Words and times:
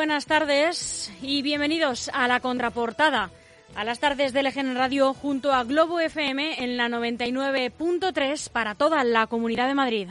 Buenas 0.00 0.24
tardes 0.24 1.12
y 1.20 1.42
bienvenidos 1.42 2.10
a 2.14 2.26
la 2.26 2.40
contraportada. 2.40 3.30
A 3.74 3.84
las 3.84 4.00
tardes 4.00 4.32
del 4.32 4.46
Eje 4.46 4.62
Radio 4.72 5.12
junto 5.12 5.52
a 5.52 5.62
Globo 5.62 6.00
FM 6.00 6.64
en 6.64 6.78
la 6.78 6.88
99.3 6.88 8.48
para 8.48 8.74
toda 8.74 9.04
la 9.04 9.26
Comunidad 9.26 9.68
de 9.68 9.74
Madrid. 9.74 10.08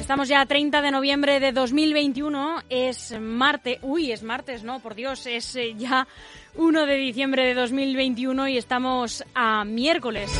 Estamos 0.00 0.28
ya 0.28 0.40
a 0.40 0.46
30 0.46 0.80
de 0.80 0.90
noviembre 0.90 1.40
de 1.40 1.52
2021, 1.52 2.62
es 2.70 3.20
martes, 3.20 3.80
uy, 3.82 4.12
es 4.12 4.22
martes, 4.22 4.64
no, 4.64 4.80
por 4.80 4.94
Dios, 4.94 5.26
es 5.26 5.56
eh, 5.56 5.74
ya 5.76 6.08
1 6.54 6.86
de 6.86 6.96
diciembre 6.96 7.44
de 7.44 7.52
2021 7.52 8.48
y 8.48 8.56
estamos 8.56 9.24
a 9.34 9.66
miércoles. 9.66 10.30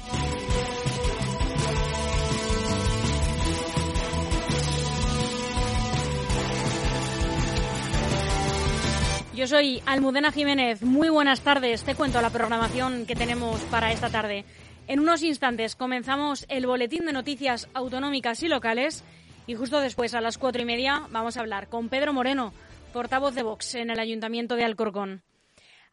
Yo 9.35 9.47
soy 9.47 9.83
Almudena 9.85 10.31
Jiménez. 10.31 10.81
Muy 10.81 11.09
buenas 11.09 11.41
tardes. 11.41 11.83
Te 11.83 11.93
cuento 11.93 12.21
la 12.21 12.29
programación 12.29 13.05
que 13.05 13.17
tenemos 13.17 13.59
para 13.63 13.91
esta 13.91 14.09
tarde. 14.09 14.45
En 14.87 15.01
unos 15.01 15.23
instantes 15.23 15.75
comenzamos 15.75 16.45
el 16.47 16.67
boletín 16.67 17.05
de 17.05 17.11
noticias 17.11 17.67
autonómicas 17.73 18.41
y 18.43 18.47
locales 18.47 19.03
y 19.47 19.55
justo 19.55 19.79
después, 19.79 20.13
a 20.13 20.21
las 20.21 20.37
cuatro 20.37 20.61
y 20.61 20.65
media, 20.65 21.07
vamos 21.09 21.37
a 21.37 21.39
hablar 21.39 21.69
con 21.69 21.87
Pedro 21.89 22.11
Moreno, 22.11 22.53
portavoz 22.93 23.33
de 23.33 23.43
Vox 23.43 23.75
en 23.75 23.89
el 23.89 23.99
Ayuntamiento 23.99 24.55
de 24.55 24.65
Alcorcón. 24.65 25.23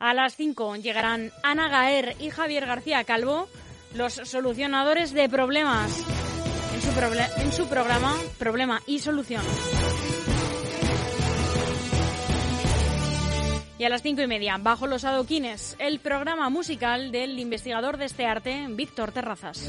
A 0.00 0.12
las 0.12 0.34
cinco 0.34 0.74
llegarán 0.76 1.30
Ana 1.44 1.68
Gaer 1.68 2.16
y 2.18 2.30
Javier 2.30 2.66
García 2.66 3.04
Calvo, 3.04 3.48
los 3.94 4.14
solucionadores 4.14 5.12
de 5.12 5.28
problemas, 5.28 6.04
en 6.74 6.82
su, 6.82 7.40
en 7.40 7.52
su 7.52 7.68
programa 7.68 8.16
Problema 8.38 8.82
y 8.88 8.98
Solución. 8.98 9.44
Y 13.78 13.84
a 13.84 13.88
las 13.88 14.02
cinco 14.02 14.22
y 14.22 14.26
media, 14.26 14.56
Bajo 14.58 14.86
los 14.86 15.04
adoquines, 15.04 15.76
el 15.78 16.00
programa 16.00 16.50
musical 16.50 17.12
del 17.12 17.38
investigador 17.38 17.98
de 17.98 18.06
este 18.06 18.26
arte, 18.26 18.66
Víctor 18.70 19.12
Terrazas. 19.12 19.68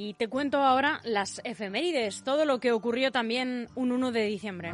Y 0.00 0.14
te 0.14 0.28
cuento 0.28 0.58
ahora 0.58 1.00
las 1.02 1.40
efemérides, 1.42 2.22
todo 2.22 2.44
lo 2.44 2.60
que 2.60 2.70
ocurrió 2.70 3.10
también 3.10 3.66
un 3.74 3.90
1 3.90 4.12
de 4.12 4.26
diciembre. 4.26 4.72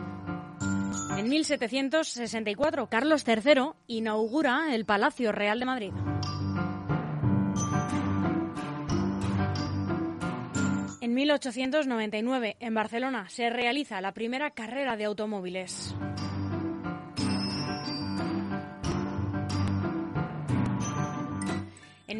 En 1.16 1.30
1764, 1.30 2.90
Carlos 2.90 3.24
III 3.26 3.70
inaugura 3.86 4.74
el 4.74 4.84
Palacio 4.84 5.32
Real 5.32 5.60
de 5.60 5.64
Madrid. 5.64 5.92
En 11.00 11.14
1899, 11.14 12.56
en 12.60 12.74
Barcelona, 12.74 13.26
se 13.30 13.48
realiza 13.48 14.02
la 14.02 14.12
primera 14.12 14.50
carrera 14.50 14.98
de 14.98 15.06
automóviles. 15.06 15.96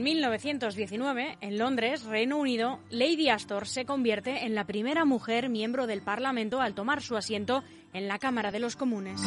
1919, 0.05 1.39
en 1.41 1.59
Londres, 1.59 2.05
Reino 2.05 2.37
Unido, 2.37 2.79
Lady 2.91 3.31
Astor 3.31 3.67
se 3.67 3.87
convierte 3.87 4.45
en 4.45 4.55
la 4.55 4.65
primera 4.65 5.07
mujer 5.07 5.49
miembro 5.49 5.87
del 5.87 6.03
Parlamento 6.03 6.61
al 6.61 6.75
tomar 6.75 7.01
su 7.01 7.17
asiento 7.17 7.65
en 7.95 8.07
la 8.07 8.19
Cámara 8.19 8.53
de 8.53 8.61
los 8.61 8.77
Comunes. 8.77 9.19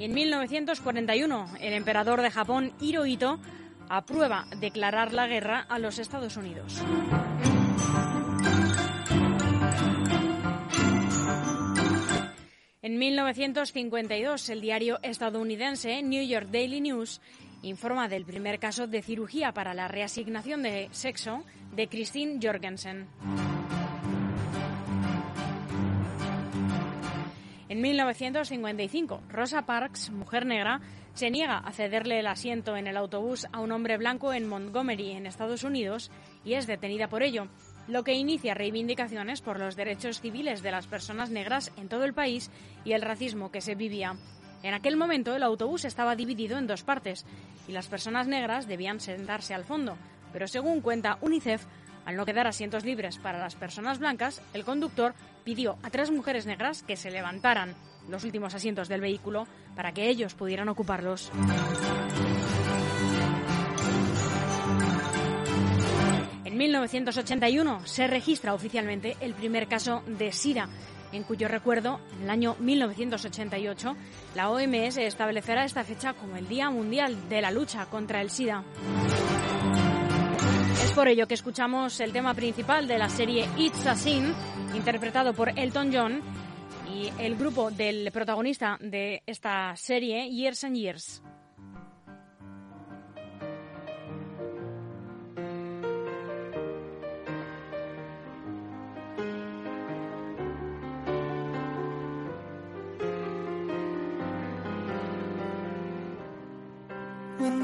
En 0.00 0.12
1941, 0.12 1.46
el 1.60 1.72
emperador 1.72 2.20
de 2.20 2.30
Japón, 2.32 2.72
Hirohito, 2.80 3.38
aprueba 3.88 4.44
declarar 4.60 5.12
la 5.12 5.28
guerra 5.28 5.60
a 5.68 5.78
los 5.78 6.00
Estados 6.00 6.36
Unidos. 6.36 6.82
En 12.86 12.98
1952, 12.98 14.48
el 14.48 14.60
diario 14.60 15.00
estadounidense 15.02 16.04
New 16.04 16.24
York 16.24 16.50
Daily 16.52 16.80
News 16.80 17.20
informa 17.62 18.06
del 18.06 18.24
primer 18.24 18.60
caso 18.60 18.86
de 18.86 19.02
cirugía 19.02 19.50
para 19.50 19.74
la 19.74 19.88
reasignación 19.88 20.62
de 20.62 20.88
sexo 20.92 21.42
de 21.74 21.88
Christine 21.88 22.38
Jorgensen. 22.40 23.08
En 27.68 27.80
1955, 27.80 29.20
Rosa 29.30 29.66
Parks, 29.66 30.10
mujer 30.10 30.46
negra, 30.46 30.80
se 31.12 31.32
niega 31.32 31.58
a 31.58 31.72
cederle 31.72 32.20
el 32.20 32.28
asiento 32.28 32.76
en 32.76 32.86
el 32.86 32.96
autobús 32.96 33.48
a 33.52 33.58
un 33.58 33.72
hombre 33.72 33.96
blanco 33.96 34.32
en 34.32 34.46
Montgomery, 34.46 35.10
en 35.10 35.26
Estados 35.26 35.64
Unidos, 35.64 36.12
y 36.44 36.54
es 36.54 36.68
detenida 36.68 37.08
por 37.08 37.24
ello. 37.24 37.48
Lo 37.88 38.04
que 38.04 38.14
inicia 38.14 38.54
reivindicaciones 38.54 39.40
por 39.40 39.58
los 39.58 39.76
derechos 39.76 40.20
civiles 40.20 40.62
de 40.62 40.70
las 40.70 40.86
personas 40.86 41.30
negras 41.30 41.72
en 41.76 41.88
todo 41.88 42.04
el 42.04 42.14
país 42.14 42.50
y 42.84 42.92
el 42.92 43.02
racismo 43.02 43.50
que 43.50 43.60
se 43.60 43.74
vivía. 43.74 44.16
En 44.62 44.74
aquel 44.74 44.96
momento 44.96 45.34
el 45.34 45.42
autobús 45.42 45.84
estaba 45.84 46.16
dividido 46.16 46.58
en 46.58 46.66
dos 46.66 46.82
partes 46.82 47.24
y 47.68 47.72
las 47.72 47.88
personas 47.88 48.26
negras 48.26 48.66
debían 48.66 49.00
sentarse 49.00 49.54
al 49.54 49.64
fondo, 49.64 49.96
pero 50.32 50.48
según 50.48 50.80
cuenta 50.80 51.18
UNICEF, 51.20 51.64
al 52.04 52.16
no 52.16 52.24
quedar 52.24 52.46
asientos 52.46 52.84
libres 52.84 53.18
para 53.18 53.38
las 53.38 53.56
personas 53.56 53.98
blancas, 53.98 54.40
el 54.54 54.64
conductor 54.64 55.14
pidió 55.44 55.76
a 55.82 55.90
tres 55.90 56.10
mujeres 56.10 56.46
negras 56.46 56.82
que 56.82 56.96
se 56.96 57.10
levantaran 57.10 57.74
los 58.08 58.24
últimos 58.24 58.54
asientos 58.54 58.88
del 58.88 59.00
vehículo 59.00 59.46
para 59.74 59.92
que 59.92 60.08
ellos 60.08 60.34
pudieran 60.34 60.68
ocuparlos. 60.68 61.32
1981 66.56 67.86
se 67.86 68.06
registra 68.06 68.54
oficialmente 68.54 69.16
el 69.20 69.34
primer 69.34 69.68
caso 69.68 70.02
de 70.06 70.32
SIDA, 70.32 70.68
en 71.12 71.22
cuyo 71.22 71.48
recuerdo, 71.48 72.00
en 72.16 72.24
el 72.24 72.30
año 72.30 72.56
1988, 72.58 73.96
la 74.34 74.50
OMS 74.50 74.98
establecerá 74.98 75.64
esta 75.64 75.84
fecha 75.84 76.14
como 76.14 76.36
el 76.36 76.48
Día 76.48 76.70
Mundial 76.70 77.28
de 77.28 77.40
la 77.40 77.50
Lucha 77.50 77.86
contra 77.86 78.20
el 78.20 78.30
SIDA. 78.30 78.64
Es 80.82 80.92
por 80.92 81.08
ello 81.08 81.26
que 81.26 81.34
escuchamos 81.34 82.00
el 82.00 82.12
tema 82.12 82.34
principal 82.34 82.86
de 82.86 82.98
la 82.98 83.08
serie 83.08 83.48
It's 83.56 83.86
a 83.86 83.94
Sin, 83.94 84.32
interpretado 84.74 85.32
por 85.32 85.58
Elton 85.58 85.90
John, 85.92 86.20
y 86.92 87.12
el 87.18 87.36
grupo 87.36 87.70
del 87.70 88.10
protagonista 88.12 88.78
de 88.80 89.22
esta 89.26 89.74
serie, 89.76 90.30
Years 90.30 90.64
and 90.64 90.76
Years. 90.76 91.22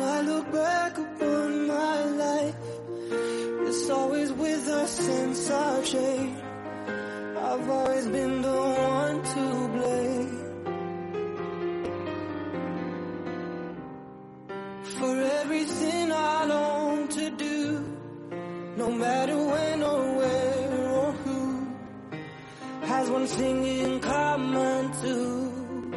I 0.02 0.20
look 0.22 0.52
back 0.52 0.98
upon 0.98 1.66
my 1.66 2.04
life, 2.04 2.56
it's 3.66 3.88
always 3.90 4.32
with 4.32 4.68
a 4.68 4.86
sense 4.86 5.50
of 5.50 5.86
shame. 5.86 6.36
I've 7.38 7.68
always 7.68 8.06
been 8.06 8.42
the 8.42 8.60
one 8.96 9.22
to 9.34 9.68
blame. 9.76 10.38
For 14.98 15.22
everything 15.40 16.12
I 16.12 16.44
long 16.46 17.08
to 17.08 17.30
do, 17.30 17.84
no 18.76 18.90
matter 18.90 19.36
when 19.36 19.82
or 19.82 20.16
where 20.16 20.88
or 20.90 21.12
who, 21.12 21.66
has 22.82 23.10
one 23.10 23.26
thing 23.26 23.64
in 23.64 24.00
common 24.00 24.92
too. 25.02 25.92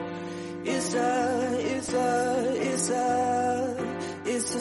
It's 0.66 0.94
a, 0.94 1.35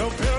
So 0.00 0.29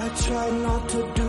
I 0.00 0.08
try 0.10 0.48
not 0.50 0.88
to 0.90 1.12
do 1.14 1.27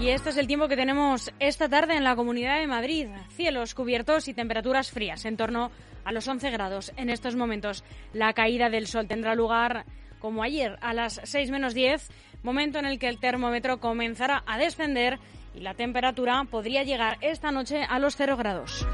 Y 0.00 0.10
este 0.10 0.30
es 0.30 0.36
el 0.36 0.46
tiempo 0.46 0.68
que 0.68 0.76
tenemos 0.76 1.32
esta 1.40 1.68
tarde 1.68 1.96
en 1.96 2.04
la 2.04 2.14
Comunidad 2.14 2.60
de 2.60 2.68
Madrid. 2.68 3.08
Cielos 3.30 3.74
cubiertos 3.74 4.28
y 4.28 4.34
temperaturas 4.34 4.92
frías, 4.92 5.24
en 5.24 5.36
torno 5.36 5.72
a 6.04 6.12
los 6.12 6.28
11 6.28 6.50
grados. 6.50 6.92
En 6.96 7.10
estos 7.10 7.34
momentos 7.34 7.82
la 8.12 8.32
caída 8.32 8.70
del 8.70 8.86
sol 8.86 9.08
tendrá 9.08 9.34
lugar 9.34 9.86
como 10.20 10.44
ayer 10.44 10.78
a 10.82 10.94
las 10.94 11.20
6 11.24 11.50
menos 11.50 11.74
10, 11.74 12.10
momento 12.44 12.78
en 12.78 12.86
el 12.86 13.00
que 13.00 13.08
el 13.08 13.18
termómetro 13.18 13.80
comenzará 13.80 14.44
a 14.46 14.56
descender 14.56 15.18
y 15.52 15.60
la 15.60 15.74
temperatura 15.74 16.44
podría 16.48 16.84
llegar 16.84 17.18
esta 17.20 17.50
noche 17.50 17.82
a 17.82 17.98
los 17.98 18.14
0 18.14 18.36
grados. 18.36 18.86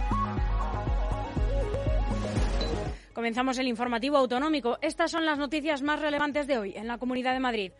Comenzamos 3.12 3.58
el 3.58 3.68
informativo 3.68 4.16
autonómico. 4.16 4.78
Estas 4.80 5.10
son 5.10 5.26
las 5.26 5.38
noticias 5.38 5.82
más 5.82 6.00
relevantes 6.00 6.46
de 6.46 6.58
hoy 6.58 6.72
en 6.76 6.88
la 6.88 6.96
Comunidad 6.96 7.34
de 7.34 7.40
Madrid. 7.40 7.72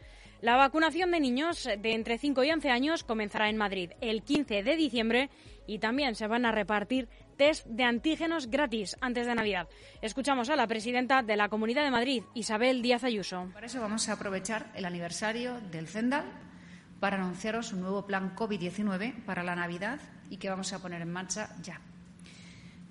La 0.45 0.57
vacunación 0.57 1.11
de 1.11 1.21
niños 1.21 1.65
de 1.65 1.95
entre 1.95 2.19
5 2.19 2.45
y 2.45 2.51
11 2.51 2.69
años 2.69 3.03
comenzará 3.03 3.49
en 3.49 3.57
Madrid 3.57 3.93
el 4.03 4.23
15 4.23 4.63
de 4.63 4.77
diciembre 4.77 5.31
y 5.67 5.79
también 5.79 6.15
se 6.17 6.27
van 6.27 6.45
a 6.45 6.53
repartir 6.53 7.09
test 7.39 7.67
de 7.67 7.85
antígenos 7.85 8.49
gratis 8.49 8.95
antes 9.01 9.27
de 9.27 9.35
Navidad. 9.35 9.67
Escuchamos 10.03 10.51
a 10.51 10.57
la 10.57 10.67
presidenta 10.67 11.23
de 11.23 11.39
la 11.39 11.49
Comunidad 11.49 11.83
de 11.83 11.91
Madrid, 11.91 12.25
Isabel 12.35 12.83
Díaz 12.83 13.05
Ayuso. 13.05 13.49
Por 13.55 13.65
eso 13.65 13.81
vamos 13.81 14.07
a 14.11 14.13
aprovechar 14.13 14.71
el 14.75 14.85
aniversario 14.85 15.59
del 15.71 15.89
CENDAL 15.89 16.27
para 17.01 17.17
anunciaros 17.17 17.73
un 17.73 17.81
nuevo 17.81 18.05
plan 18.05 18.37
COVID-19 18.37 19.25
para 19.25 19.43
la 19.43 19.57
Navidad 19.57 19.99
y 20.29 20.37
que 20.37 20.51
vamos 20.51 20.75
a 20.75 20.79
poner 20.83 21.01
en 21.01 21.11
marcha 21.11 21.57
ya. 21.63 21.81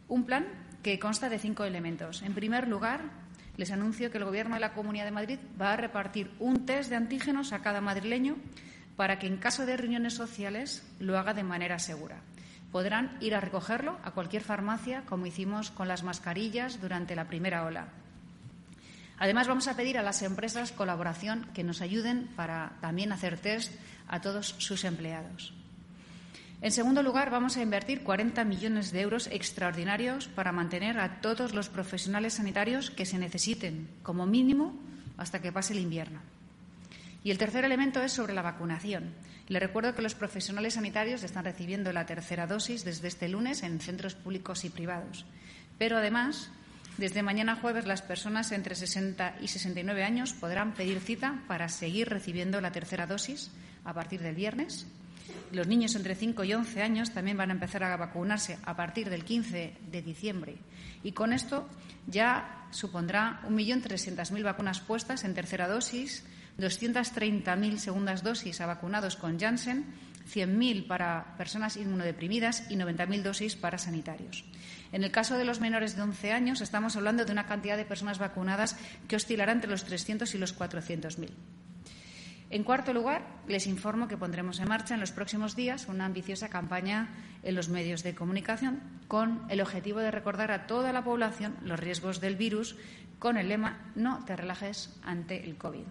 Un 0.07 0.25
plan 0.25 0.47
que 0.81 0.97
consta 0.97 1.29
de 1.29 1.37
cinco 1.37 1.65
elementos. 1.65 2.23
En 2.23 2.33
primer 2.33 2.67
lugar, 2.67 3.22
les 3.57 3.71
anuncio 3.71 4.11
que 4.11 4.17
el 4.17 4.25
Gobierno 4.25 4.55
de 4.55 4.61
la 4.61 4.73
Comunidad 4.73 5.05
de 5.05 5.11
Madrid 5.11 5.39
va 5.59 5.73
a 5.73 5.77
repartir 5.77 6.31
un 6.39 6.65
test 6.65 6.89
de 6.89 6.95
antígenos 6.95 7.53
a 7.53 7.61
cada 7.61 7.81
madrileño 7.81 8.35
para 8.95 9.19
que, 9.19 9.27
en 9.27 9.37
caso 9.37 9.65
de 9.65 9.77
reuniones 9.77 10.13
sociales, 10.13 10.83
lo 10.99 11.17
haga 11.17 11.33
de 11.33 11.43
manera 11.43 11.79
segura. 11.79 12.21
Podrán 12.71 13.17
ir 13.21 13.35
a 13.35 13.41
recogerlo 13.41 13.97
a 14.03 14.11
cualquier 14.11 14.43
farmacia, 14.43 15.03
como 15.05 15.25
hicimos 15.25 15.69
con 15.71 15.87
las 15.87 16.03
mascarillas 16.03 16.81
durante 16.81 17.15
la 17.15 17.27
primera 17.27 17.65
ola. 17.65 17.87
Además, 19.19 19.47
vamos 19.47 19.67
a 19.67 19.75
pedir 19.75 19.97
a 19.97 20.03
las 20.03 20.21
empresas 20.23 20.71
colaboración 20.71 21.47
que 21.53 21.63
nos 21.63 21.81
ayuden 21.81 22.29
para 22.35 22.73
también 22.81 23.11
hacer 23.11 23.37
test 23.37 23.71
a 24.07 24.21
todos 24.21 24.55
sus 24.57 24.83
empleados. 24.83 25.53
En 26.63 26.71
segundo 26.71 27.03
lugar, 27.03 27.29
vamos 27.29 27.57
a 27.57 27.61
invertir 27.61 28.03
40 28.03 28.45
millones 28.45 28.93
de 28.93 29.01
euros 29.01 29.27
extraordinarios 29.27 30.29
para 30.29 30.53
mantener 30.53 30.97
a 30.97 31.19
todos 31.19 31.53
los 31.53 31.67
profesionales 31.67 32.35
sanitarios 32.35 32.89
que 32.89 33.05
se 33.05 33.17
necesiten, 33.17 33.89
como 34.01 34.25
mínimo, 34.25 34.73
hasta 35.17 35.41
que 35.41 35.51
pase 35.51 35.73
el 35.73 35.79
invierno. 35.79 36.21
Y 37.21 37.31
el 37.31 37.37
tercer 37.37 37.65
elemento 37.65 38.01
es 38.01 38.13
sobre 38.13 38.33
la 38.33 38.41
vacunación. 38.41 39.11
Le 39.49 39.59
recuerdo 39.59 39.93
que 39.93 40.01
los 40.01 40.15
profesionales 40.15 40.75
sanitarios 40.75 41.23
están 41.23 41.43
recibiendo 41.43 41.91
la 41.91 42.05
tercera 42.05 42.47
dosis 42.47 42.85
desde 42.85 43.09
este 43.09 43.27
lunes 43.27 43.61
en 43.61 43.81
centros 43.81 44.15
públicos 44.15 44.63
y 44.63 44.69
privados. 44.69 45.25
Pero 45.77 45.97
además, 45.97 46.49
desde 46.97 47.23
mañana 47.23 47.57
jueves, 47.57 47.85
las 47.85 48.01
personas 48.01 48.53
entre 48.53 48.75
60 48.75 49.35
y 49.41 49.49
69 49.49 50.01
años 50.05 50.31
podrán 50.31 50.73
pedir 50.75 51.01
cita 51.01 51.43
para 51.45 51.67
seguir 51.67 52.07
recibiendo 52.07 52.61
la 52.61 52.71
tercera 52.71 53.05
dosis 53.05 53.51
a 53.83 53.93
partir 53.93 54.21
del 54.21 54.35
viernes 54.35 54.87
los 55.51 55.67
niños 55.67 55.95
entre 55.95 56.15
5 56.15 56.43
y 56.43 56.53
11 56.53 56.81
años 56.81 57.11
también 57.11 57.37
van 57.37 57.49
a 57.49 57.53
empezar 57.53 57.83
a 57.83 57.97
vacunarse 57.97 58.57
a 58.63 58.75
partir 58.75 59.09
del 59.09 59.23
15 59.23 59.77
de 59.91 60.01
diciembre. 60.01 60.55
Y 61.03 61.11
con 61.11 61.33
esto 61.33 61.67
ya 62.07 62.67
supondrá 62.71 63.41
1.300.000 63.49 64.43
vacunas 64.43 64.81
puestas 64.81 65.23
en 65.23 65.33
tercera 65.33 65.67
dosis, 65.67 66.25
230.000 66.57 67.77
segundas 67.77 68.23
dosis 68.23 68.61
a 68.61 68.65
vacunados 68.65 69.15
con 69.15 69.39
Janssen, 69.39 69.85
100.000 70.31 70.87
para 70.87 71.35
personas 71.37 71.77
inmunodeprimidas 71.77 72.69
y 72.69 72.75
90.000 72.75 73.21
dosis 73.21 73.55
para 73.55 73.77
sanitarios. 73.77 74.45
En 74.91 75.03
el 75.03 75.11
caso 75.11 75.37
de 75.37 75.45
los 75.45 75.59
menores 75.59 75.95
de 75.95 76.03
11 76.03 76.31
años, 76.31 76.61
estamos 76.61 76.95
hablando 76.95 77.25
de 77.25 77.31
una 77.31 77.47
cantidad 77.47 77.77
de 77.77 77.85
personas 77.85 78.19
vacunadas 78.19 78.77
que 79.07 79.15
oscilará 79.15 79.51
entre 79.51 79.69
los 79.69 79.83
300 79.83 80.33
y 80.35 80.37
los 80.37 80.57
400.000. 80.57 81.29
En 82.53 82.63
cuarto 82.63 82.93
lugar, 82.93 83.25
les 83.47 83.65
informo 83.65 84.07
que 84.07 84.15
pondremos 84.15 84.59
en 84.59 84.69
marcha 84.69 84.93
en 84.93 84.99
los 84.99 85.11
próximos 85.11 85.55
días 85.55 85.87
una 85.87 86.05
ambiciosa 86.05 86.49
campaña 86.49 87.09
en 87.41 87.55
los 87.55 87.67
medios 87.67 88.03
de 88.03 88.13
comunicación 88.13 88.79
con 89.07 89.41
el 89.49 89.59
objetivo 89.59 90.01
de 90.01 90.11
recordar 90.11 90.51
a 90.51 90.67
toda 90.67 90.93
la 90.93 91.03
población 91.03 91.57
los 91.63 91.79
riesgos 91.79 92.21
del 92.21 92.35
virus 92.35 92.75
con 93.17 93.37
el 93.37 93.49
lema 93.49 93.91
No 93.95 94.23
te 94.25 94.35
relajes 94.35 94.95
ante 95.01 95.43
el 95.43 95.57
COVID. 95.57 95.81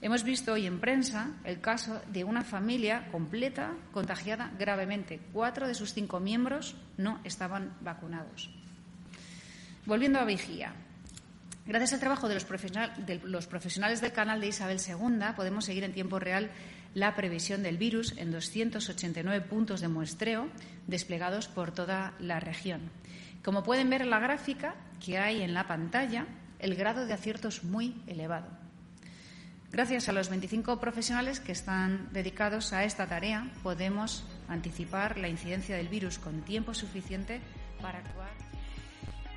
Hemos 0.00 0.24
visto 0.24 0.54
hoy 0.54 0.64
en 0.64 0.80
prensa 0.80 1.32
el 1.44 1.60
caso 1.60 2.00
de 2.10 2.24
una 2.24 2.40
familia 2.40 3.08
completa 3.12 3.74
contagiada 3.92 4.50
gravemente. 4.58 5.20
Cuatro 5.34 5.68
de 5.68 5.74
sus 5.74 5.92
cinco 5.92 6.20
miembros 6.20 6.74
no 6.96 7.20
estaban 7.22 7.76
vacunados. 7.82 8.48
Volviendo 9.84 10.20
a 10.20 10.24
Vigía, 10.24 10.72
Gracias 11.64 11.92
al 11.92 12.00
trabajo 12.00 12.28
de 12.28 12.34
los, 12.34 13.46
profesionales 13.46 14.00
del 14.00 14.12
canal 14.12 14.40
de 14.40 14.48
Isabel 14.48 14.80
II, 14.84 15.34
podemos 15.36 15.64
seguir 15.64 15.84
en 15.84 15.92
tiempo 15.92 16.18
real 16.18 16.50
la 16.94 17.14
previsión 17.14 17.62
del 17.62 17.78
virus 17.78 18.14
en 18.18 18.32
289 18.32 19.46
puntos 19.46 19.80
de 19.80 19.86
muestreo 19.86 20.48
desplegados 20.88 21.46
por 21.46 21.70
toda 21.70 22.14
la 22.18 22.40
región. 22.40 22.90
Como 23.44 23.62
pueden 23.62 23.90
ver 23.90 24.02
en 24.02 24.10
la 24.10 24.18
gráfica 24.18 24.74
que 25.04 25.18
hay 25.18 25.42
en 25.42 25.54
la 25.54 25.68
pantalla, 25.68 26.26
el 26.58 26.74
grado 26.74 27.06
de 27.06 27.12
acierto 27.12 27.48
es 27.48 27.62
muy 27.62 27.94
elevado. 28.08 28.48
Gracias 29.70 30.08
a 30.08 30.12
los 30.12 30.28
25 30.28 30.80
profesionales 30.80 31.38
que 31.40 31.52
están 31.52 32.12
dedicados 32.12 32.72
a 32.72 32.84
esta 32.84 33.06
tarea, 33.06 33.50
podemos 33.62 34.24
anticipar 34.48 35.16
la 35.16 35.28
incidencia 35.28 35.76
del 35.76 35.88
virus 35.88 36.18
con 36.18 36.42
tiempo 36.42 36.74
suficiente 36.74 37.40
para 37.80 38.00
actuar. 38.00 38.51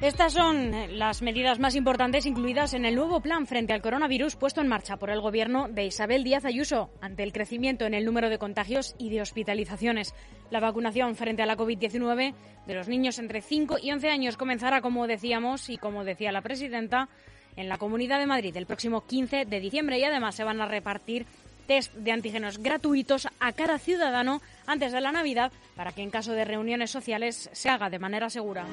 Estas 0.01 0.33
son 0.33 0.99
las 0.99 1.21
medidas 1.21 1.57
más 1.57 1.73
importantes 1.73 2.25
incluidas 2.25 2.73
en 2.73 2.83
el 2.83 2.95
nuevo 2.95 3.21
plan 3.21 3.47
frente 3.47 3.71
al 3.71 3.81
coronavirus 3.81 4.35
puesto 4.35 4.59
en 4.59 4.67
marcha 4.67 4.97
por 4.97 5.09
el 5.09 5.21
gobierno 5.21 5.69
de 5.69 5.85
Isabel 5.85 6.25
Díaz 6.25 6.43
Ayuso 6.43 6.89
ante 6.99 7.23
el 7.23 7.31
crecimiento 7.31 7.85
en 7.85 7.93
el 7.93 8.03
número 8.03 8.29
de 8.29 8.37
contagios 8.37 8.93
y 8.99 9.09
de 9.09 9.21
hospitalizaciones. 9.21 10.13
La 10.51 10.59
vacunación 10.59 11.15
frente 11.15 11.43
a 11.43 11.45
la 11.45 11.55
COVID-19 11.55 12.33
de 12.67 12.73
los 12.73 12.89
niños 12.89 13.19
entre 13.19 13.41
5 13.41 13.77
y 13.81 13.93
11 13.93 14.09
años 14.09 14.35
comenzará, 14.35 14.81
como 14.81 15.07
decíamos 15.07 15.69
y 15.69 15.77
como 15.77 16.03
decía 16.03 16.33
la 16.33 16.41
presidenta, 16.41 17.07
en 17.55 17.69
la 17.69 17.77
Comunidad 17.77 18.19
de 18.19 18.27
Madrid 18.27 18.55
el 18.57 18.65
próximo 18.65 19.05
15 19.05 19.45
de 19.45 19.59
diciembre 19.61 19.97
y 19.97 20.03
además 20.03 20.35
se 20.35 20.43
van 20.43 20.59
a 20.59 20.67
repartir 20.67 21.25
test 21.67 21.93
de 21.93 22.11
antígenos 22.11 22.57
gratuitos 22.57 23.29
a 23.39 23.53
cada 23.53 23.79
ciudadano 23.79 24.41
antes 24.67 24.91
de 24.91 24.99
la 24.99 25.13
Navidad 25.13 25.53
para 25.77 25.93
que 25.93 26.01
en 26.01 26.11
caso 26.11 26.33
de 26.33 26.43
reuniones 26.43 26.91
sociales 26.91 27.49
se 27.53 27.69
haga 27.69 27.89
de 27.89 27.97
manera 27.97 28.29
segura. 28.29 28.65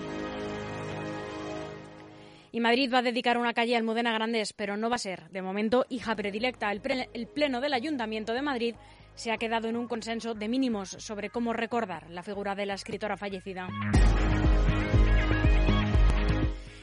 Y 2.55 2.61
Madrid 2.61 2.93
va 2.93 2.99
a 2.99 3.03
dedicar 3.03 3.39
una 3.39 3.55
calle 3.55 3.75
a 3.75 3.79
Almudena 3.79 4.13
Grandes, 4.13 4.53
pero 4.53 4.77
no 4.77 4.91
va 4.91 4.97
a 4.97 4.99
ser, 4.99 5.31
de 5.31 5.41
momento, 5.41 5.87
hija 5.89 6.15
predilecta. 6.15 6.71
El, 6.71 7.27
Pleno 7.27 7.63
del 7.63 7.73
Ayuntamiento 7.73 8.35
de 8.35 8.43
Madrid 8.43 8.75
se 9.15 9.33
ha 9.33 9.39
quedado 9.39 9.69
en 9.69 9.77
un 9.77 9.89
consenso 9.89 10.35
de 10.35 10.49
mínimos 10.49 10.91
sobre 10.91 11.31
cómo 11.31 11.55
recordar 11.55 12.11
la 12.11 12.23
figura 12.23 12.55
de 12.55 12.67
la 12.67 12.75
escritora 12.75 13.17
fallecida. 13.17 13.69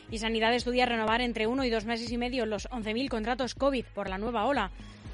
Y 0.10 0.18
Sanidad 0.18 0.56
estudia 0.56 0.88
renovar 0.88 1.22
entre 1.22 1.46
uno 1.46 1.64
y 1.64 1.70
dos 1.70 1.86
meses 1.86 2.12
y 2.12 2.18
medio 2.18 2.48
los 2.48 2.68
11.000 2.72 3.08
contratos 3.08 3.54
COVID 3.54 3.86
por 3.94 4.10
la 4.10 4.18
nueva 4.18 4.46
ola. 4.46 4.72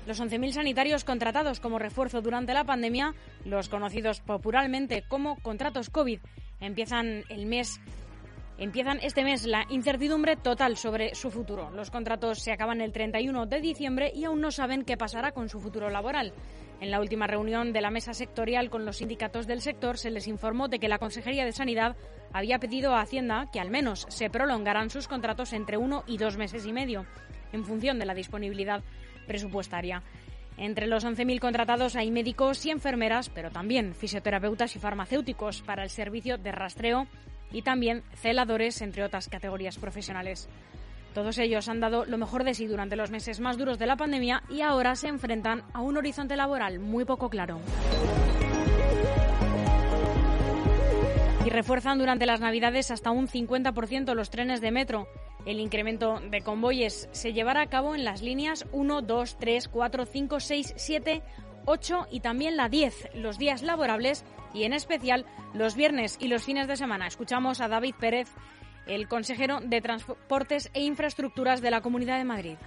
Los 0.07 0.21
11.000 0.21 0.51
sanitarios 0.51 1.03
contratados 1.03 1.59
como 1.59 1.79
refuerzo 1.79 2.21
durante 2.21 2.53
la 2.53 2.63
pandemia, 2.63 3.13
los 3.43 3.67
conocidos 3.67 4.21
popularmente 4.21 5.03
como 5.09 5.35
contratos 5.41 5.89
COVID, 5.89 6.19
empiezan 6.61 7.25
el 7.27 7.45
mes 7.45 7.81
Empiezan 8.57 8.99
este 9.01 9.25
mes 9.25 9.45
la 9.45 9.65
incertidumbre 9.69 10.37
total 10.37 10.77
sobre 10.77 11.13
su 11.13 11.29
futuro. 11.29 11.71
Los 11.71 11.91
contratos 11.91 12.39
se 12.39 12.53
acaban 12.53 12.79
el 12.79 12.93
31 12.93 13.47
de 13.47 13.59
diciembre 13.59 14.13
y 14.15 14.23
aún 14.23 14.39
no 14.39 14.49
saben 14.49 14.85
qué 14.85 14.95
pasará 14.95 15.33
con 15.33 15.49
su 15.49 15.59
futuro 15.59 15.89
laboral. 15.89 16.31
En 16.79 16.89
la 16.89 17.01
última 17.01 17.27
reunión 17.27 17.73
de 17.73 17.81
la 17.81 17.91
mesa 17.91 18.13
sectorial 18.13 18.69
con 18.69 18.85
los 18.85 18.97
sindicatos 18.97 19.45
del 19.45 19.61
sector 19.61 19.97
se 19.97 20.09
les 20.09 20.27
informó 20.27 20.69
de 20.69 20.79
que 20.79 20.87
la 20.87 20.99
Consejería 20.99 21.43
de 21.43 21.51
Sanidad 21.51 21.97
había 22.31 22.57
pedido 22.59 22.93
a 22.93 23.01
Hacienda 23.01 23.49
que 23.51 23.59
al 23.59 23.69
menos 23.69 24.05
se 24.07 24.29
prolongaran 24.29 24.89
sus 24.89 25.09
contratos 25.09 25.51
entre 25.51 25.75
uno 25.75 26.05
y 26.07 26.17
dos 26.17 26.37
meses 26.37 26.65
y 26.65 26.71
medio, 26.71 27.05
en 27.51 27.65
función 27.65 27.99
de 27.99 28.05
la 28.05 28.13
disponibilidad 28.13 28.83
presupuestaria. 29.27 30.01
Entre 30.57 30.87
los 30.87 31.05
11.000 31.05 31.39
contratados 31.39 31.97
hay 31.97 32.09
médicos 32.09 32.65
y 32.65 32.71
enfermeras, 32.71 33.29
pero 33.29 33.51
también 33.51 33.93
fisioterapeutas 33.93 34.77
y 34.77 34.79
farmacéuticos 34.79 35.61
para 35.61 35.83
el 35.83 35.89
servicio 35.89 36.37
de 36.37 36.53
rastreo 36.53 37.07
y 37.51 37.61
también 37.61 38.03
celadores, 38.15 38.81
entre 38.81 39.03
otras 39.03 39.29
categorías 39.29 39.77
profesionales. 39.77 40.49
Todos 41.15 41.37
ellos 41.37 41.69
han 41.69 41.79
dado 41.79 42.03
lo 42.03 42.17
mejor 42.17 42.43
de 42.43 42.53
sí 42.53 42.67
durante 42.67 42.97
los 42.97 43.09
meses 43.09 43.39
más 43.39 43.57
duros 43.57 43.79
de 43.79 43.85
la 43.85 43.95
pandemia 43.95 44.43
y 44.49 44.59
ahora 44.61 44.97
se 44.97 45.07
enfrentan 45.07 45.63
a 45.71 45.79
un 45.79 45.95
horizonte 45.95 46.35
laboral 46.35 46.79
muy 46.79 47.05
poco 47.05 47.29
claro. 47.29 47.61
Y 51.45 51.49
refuerzan 51.49 51.99
durante 51.99 52.25
las 52.25 52.41
Navidades 52.41 52.91
hasta 52.91 53.11
un 53.11 53.29
50% 53.29 54.13
los 54.13 54.29
trenes 54.29 54.59
de 54.59 54.71
metro. 54.71 55.07
El 55.45 55.59
incremento 55.59 56.19
de 56.19 56.41
convoyes 56.41 57.07
se 57.11 57.31
llevará 57.31 57.61
a 57.61 57.69
cabo 57.69 57.95
en 57.95 58.03
las 58.03 58.21
líneas 58.21 58.65
1, 58.71 59.03
2, 59.03 59.37
3, 59.37 59.67
4, 59.69 60.05
5, 60.05 60.39
6, 60.39 60.73
7, 60.75 61.21
8 61.65 62.07
y 62.11 62.19
también 62.19 62.57
la 62.57 62.69
10, 62.69 63.09
los 63.15 63.37
días 63.37 63.61
laborables 63.61 64.23
y 64.53 64.63
en 64.63 64.73
especial 64.73 65.25
los 65.53 65.75
viernes 65.75 66.17
y 66.19 66.27
los 66.27 66.43
fines 66.43 66.67
de 66.67 66.77
semana. 66.77 67.07
Escuchamos 67.07 67.61
a 67.61 67.67
David 67.67 67.95
Pérez, 67.99 68.29
el 68.87 69.07
consejero 69.07 69.59
de 69.61 69.81
Transportes 69.81 70.69
e 70.73 70.83
Infraestructuras 70.83 71.61
de 71.61 71.71
la 71.71 71.81
Comunidad 71.81 72.17
de 72.17 72.23
Madrid. 72.23 72.57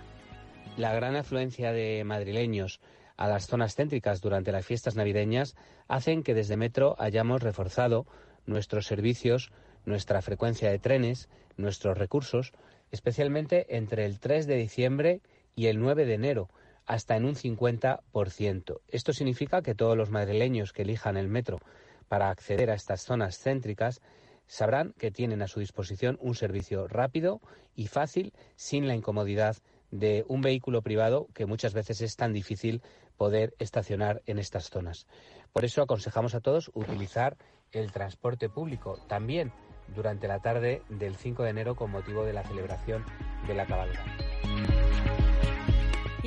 La 0.76 0.94
gran 0.94 1.16
afluencia 1.16 1.72
de 1.72 2.04
madrileños 2.04 2.80
a 3.16 3.26
las 3.26 3.46
zonas 3.46 3.74
céntricas 3.74 4.20
durante 4.20 4.52
las 4.52 4.64
fiestas 4.64 4.94
navideñas 4.94 5.56
hacen 5.88 6.22
que 6.22 6.34
desde 6.34 6.56
Metro 6.56 6.94
hayamos 6.98 7.42
reforzado 7.42 8.06
nuestros 8.46 8.86
servicios, 8.86 9.50
nuestra 9.84 10.22
frecuencia 10.22 10.70
de 10.70 10.78
trenes, 10.78 11.28
nuestros 11.56 11.98
recursos, 11.98 12.52
especialmente 12.92 13.76
entre 13.76 14.06
el 14.06 14.20
3 14.20 14.46
de 14.46 14.56
diciembre 14.56 15.20
y 15.56 15.66
el 15.66 15.80
9 15.80 16.06
de 16.06 16.14
enero, 16.14 16.48
hasta 16.88 17.16
en 17.16 17.26
un 17.26 17.34
50%. 17.34 18.80
Esto 18.88 19.12
significa 19.12 19.62
que 19.62 19.74
todos 19.74 19.96
los 19.96 20.10
madrileños 20.10 20.72
que 20.72 20.82
elijan 20.82 21.18
el 21.18 21.28
metro 21.28 21.60
para 22.08 22.30
acceder 22.30 22.70
a 22.70 22.74
estas 22.74 23.02
zonas 23.02 23.38
céntricas 23.38 24.00
sabrán 24.46 24.94
que 24.98 25.10
tienen 25.10 25.42
a 25.42 25.48
su 25.48 25.60
disposición 25.60 26.16
un 26.20 26.34
servicio 26.34 26.88
rápido 26.88 27.42
y 27.76 27.88
fácil 27.88 28.32
sin 28.56 28.88
la 28.88 28.94
incomodidad 28.94 29.58
de 29.90 30.24
un 30.28 30.40
vehículo 30.40 30.80
privado 30.80 31.28
que 31.34 31.44
muchas 31.44 31.74
veces 31.74 32.00
es 32.00 32.16
tan 32.16 32.32
difícil 32.32 32.80
poder 33.18 33.54
estacionar 33.58 34.22
en 34.24 34.38
estas 34.38 34.70
zonas. 34.70 35.06
Por 35.52 35.66
eso 35.66 35.82
aconsejamos 35.82 36.34
a 36.34 36.40
todos 36.40 36.70
utilizar 36.72 37.36
el 37.70 37.92
transporte 37.92 38.48
público 38.48 38.98
también 39.08 39.52
durante 39.94 40.26
la 40.26 40.40
tarde 40.40 40.82
del 40.88 41.16
5 41.16 41.42
de 41.42 41.50
enero 41.50 41.76
con 41.76 41.90
motivo 41.90 42.24
de 42.24 42.32
la 42.32 42.44
celebración 42.44 43.04
de 43.46 43.54
la 43.54 43.66
cabalgata. 43.66 44.27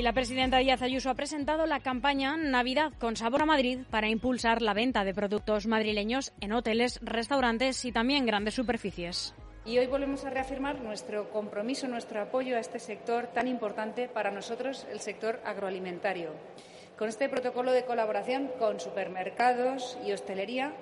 Y 0.01 0.03
la 0.03 0.13
presidenta 0.13 0.57
Díaz 0.57 0.81
Ayuso 0.81 1.11
ha 1.11 1.13
presentado 1.13 1.67
la 1.67 1.79
campaña 1.79 2.35
Navidad 2.35 2.91
con 2.99 3.15
Sabor 3.15 3.43
a 3.43 3.45
Madrid 3.45 3.81
para 3.91 4.09
impulsar 4.09 4.63
la 4.63 4.73
venta 4.73 5.03
de 5.03 5.13
productos 5.13 5.67
madrileños 5.67 6.33
en 6.41 6.53
hoteles, 6.53 6.99
restaurantes 7.03 7.85
y 7.85 7.91
también 7.91 8.25
grandes 8.25 8.55
superficies. 8.55 9.35
Y 9.63 9.77
hoy 9.77 9.85
volvemos 9.85 10.25
a 10.25 10.31
reafirmar 10.31 10.81
nuestro 10.81 11.29
compromiso, 11.29 11.87
nuestro 11.87 12.19
apoyo 12.19 12.57
a 12.57 12.59
este 12.59 12.79
sector 12.79 13.27
tan 13.27 13.47
importante 13.47 14.07
para 14.07 14.31
nosotros, 14.31 14.87
el 14.91 15.01
sector 15.01 15.39
agroalimentario. 15.45 16.31
Con 16.97 17.07
este 17.07 17.29
protocolo 17.29 17.71
de 17.71 17.85
colaboración 17.85 18.49
con 18.57 18.79
supermercados 18.79 19.99
y 20.03 20.13
hostelería, 20.13 20.73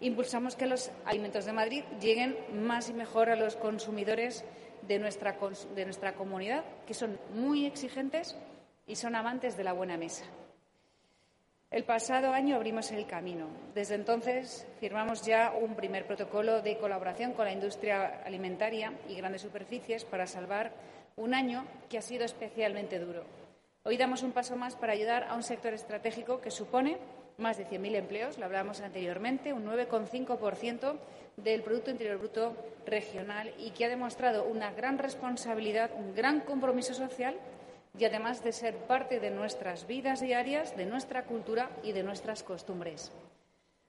impulsamos 0.00 0.56
que 0.56 0.64
los 0.64 0.90
alimentos 1.04 1.44
de 1.44 1.52
Madrid 1.52 1.84
lleguen 2.00 2.38
más 2.54 2.88
y 2.88 2.94
mejor 2.94 3.28
a 3.28 3.36
los 3.36 3.54
consumidores 3.54 4.46
de 4.88 4.98
nuestra, 4.98 5.36
de 5.74 5.84
nuestra 5.84 6.14
comunidad, 6.14 6.64
que 6.86 6.94
son 6.94 7.18
muy 7.34 7.66
exigentes 7.66 8.34
y 8.86 8.96
son 8.96 9.14
amantes 9.14 9.56
de 9.56 9.64
la 9.64 9.72
buena 9.72 9.96
mesa. 9.96 10.24
El 11.70 11.84
pasado 11.84 12.32
año 12.32 12.56
abrimos 12.56 12.92
el 12.92 13.06
camino. 13.06 13.46
Desde 13.74 13.94
entonces 13.94 14.66
firmamos 14.78 15.22
ya 15.22 15.52
un 15.52 15.74
primer 15.74 16.06
protocolo 16.06 16.60
de 16.60 16.76
colaboración 16.76 17.32
con 17.32 17.46
la 17.46 17.52
industria 17.52 18.22
alimentaria 18.26 18.92
y 19.08 19.14
grandes 19.14 19.40
superficies 19.40 20.04
para 20.04 20.26
salvar 20.26 20.72
un 21.16 21.32
año 21.32 21.64
que 21.88 21.96
ha 21.96 22.02
sido 22.02 22.24
especialmente 22.24 22.98
duro. 22.98 23.24
Hoy 23.84 23.96
damos 23.96 24.22
un 24.22 24.32
paso 24.32 24.54
más 24.54 24.76
para 24.76 24.92
ayudar 24.92 25.24
a 25.24 25.34
un 25.34 25.42
sector 25.42 25.72
estratégico 25.72 26.40
que 26.40 26.50
supone 26.50 26.98
más 27.38 27.56
de 27.56 27.66
100.000 27.66 27.96
empleos, 27.96 28.38
lo 28.38 28.44
hablábamos 28.44 28.80
anteriormente, 28.80 29.52
un 29.52 29.64
9,5% 29.64 30.96
del 31.38 31.62
Producto 31.62 31.90
Interior 31.90 32.18
Bruto 32.18 32.54
regional 32.86 33.52
y 33.58 33.70
que 33.70 33.86
ha 33.86 33.88
demostrado 33.88 34.44
una 34.44 34.72
gran 34.72 34.98
responsabilidad, 34.98 35.90
un 35.96 36.14
gran 36.14 36.40
compromiso 36.40 36.92
social 36.94 37.34
y 37.98 38.04
además 38.04 38.42
de 38.42 38.52
ser 38.52 38.76
parte 38.86 39.20
de 39.20 39.30
nuestras 39.30 39.86
vidas 39.86 40.20
diarias, 40.20 40.76
de 40.76 40.86
nuestra 40.86 41.24
cultura 41.24 41.70
y 41.82 41.92
de 41.92 42.02
nuestras 42.02 42.42
costumbres. 42.42 43.12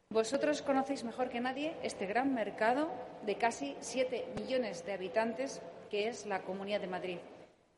Vosotros 0.09 0.61
conocéis 0.61 1.03
mejor 1.03 1.29
que 1.29 1.39
nadie 1.39 1.75
este 1.81 2.05
gran 2.05 2.33
mercado 2.33 2.89
de 3.25 3.35
casi 3.35 3.75
7 3.79 4.33
millones 4.35 4.85
de 4.85 4.93
habitantes 4.93 5.61
que 5.89 6.07
es 6.07 6.25
la 6.25 6.41
Comunidad 6.41 6.81
de 6.81 6.87
Madrid. 6.87 7.17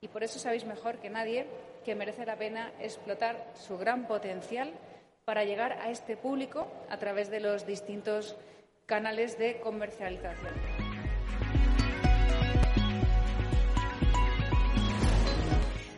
Y 0.02 0.08
por 0.08 0.24
eso 0.24 0.40
sabéis 0.40 0.66
mejor 0.66 0.98
que 1.00 1.10
nadie 1.10 1.48
que 1.86 1.96
merece 1.96 2.26
la 2.26 2.36
pena 2.36 2.72
explotar 2.80 3.52
su 3.54 3.78
gran 3.78 4.08
potencial 4.08 4.74
para 5.24 5.44
llegar 5.44 5.74
a 5.74 5.90
este 5.90 6.18
público 6.18 6.68
a 6.90 6.98
través 6.98 7.30
de 7.30 7.40
los 7.40 7.66
distintos 7.66 8.36
canales 8.86 9.38
de 9.38 9.60
comercialización. 9.60 10.75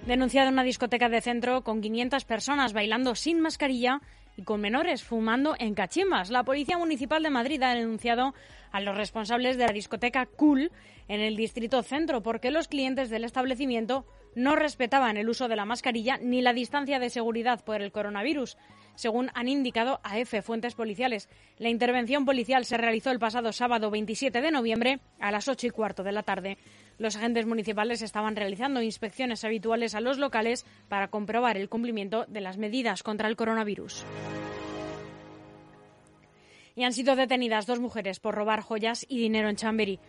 Denunciado 0.08 0.50
una 0.50 0.64
discoteca 0.64 1.10
de 1.10 1.20
centro 1.20 1.66
con 1.66 1.82
500 1.82 2.24
personas 2.24 2.72
bailando 2.72 3.14
sin 3.14 3.42
mascarilla 3.42 4.00
y 4.38 4.44
con 4.44 4.62
menores 4.62 5.04
fumando 5.04 5.54
en 5.60 5.74
cachimbas. 5.74 6.30
La 6.30 6.44
Policía 6.44 6.78
Municipal 6.78 7.22
de 7.24 7.30
Madrid 7.30 7.62
ha 7.62 7.76
denunciado 7.76 8.34
a 8.72 8.80
los 8.80 8.96
responsables 8.96 9.58
de 9.58 9.66
la 9.66 9.74
discoteca 9.74 10.26
Cool 10.26 10.72
en 11.10 11.20
el 11.20 11.36
distrito 11.36 11.84
centro 11.84 12.24
porque 12.24 12.52
los 12.52 12.70
clientes 12.70 13.10
del 13.10 13.26
establecimiento 13.26 14.06
no 14.34 14.56
respetaban 14.56 15.18
el 15.18 15.28
uso 15.28 15.50
de 15.50 15.58
la 15.58 15.66
mascarilla 15.66 16.18
ni 16.22 16.42
la 16.42 16.54
distancia 16.54 17.00
de 17.00 17.10
seguridad 17.10 17.66
por 17.66 17.82
el 17.82 17.92
coronavirus 17.92 18.56
según 18.98 19.30
han 19.36 19.48
indicado 19.48 20.02
a 20.04 20.18
EFE 20.20 20.42
fuentes 20.42 20.74
policiales. 20.74 21.30
La 21.60 21.70
intervención 21.70 22.26
policial 22.26 22.66
se 22.66 22.78
realizó 22.78 23.12
el 23.12 23.20
pasado 23.20 23.54
sábado 23.54 23.92
27 23.92 24.42
de 24.42 24.52
noviembre 24.52 25.00
a 25.20 25.32
las 25.32 25.48
8 25.48 25.68
y 25.68 25.70
cuarto 25.70 26.04
de 26.04 26.12
la 26.12 26.24
tarde. 26.24 26.58
Los 26.98 27.16
agentes 27.16 27.46
municipales 27.46 28.02
estaban 28.02 28.36
realizando 28.36 28.82
inspecciones 28.82 29.44
habituales 29.46 29.94
a 29.94 30.02
los 30.02 30.18
locales 30.18 30.66
para 30.90 31.10
comprobar 31.10 31.56
el 31.56 31.70
cumplimiento 31.70 32.26
de 32.28 32.42
las 32.42 32.58
medidas 32.58 33.04
contra 33.04 33.28
el 33.28 33.36
coronavirus. 33.36 34.04
Y 36.76 36.84
han 36.84 36.94
sido 36.94 37.16
detenidas 37.16 37.68
dos 37.68 37.80
mujeres 37.80 38.20
por 38.20 38.34
robar 38.34 38.62
joyas 38.62 39.06
y 39.08 39.20
dinero 39.20 39.50
en 39.50 39.56
Chamberí. 39.56 40.00